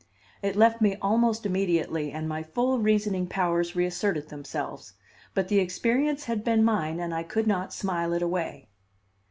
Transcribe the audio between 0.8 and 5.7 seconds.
me almost immediately and my full reasoning powers reasserted themselves; but the